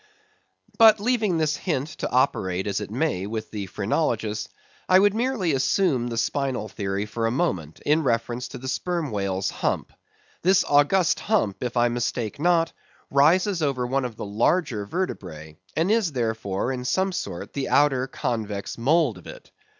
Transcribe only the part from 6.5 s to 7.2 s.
theory